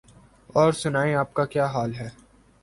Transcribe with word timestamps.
اور 0.53 0.71
سنائیں 0.73 1.15
آپ 1.15 1.33
کا 1.33 1.45
کیا 1.45 1.65
حال 1.65 1.95
ہے؟ 1.95 2.09